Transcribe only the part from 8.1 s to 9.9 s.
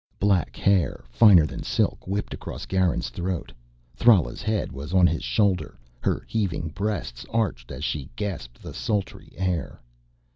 gasped the sultry air.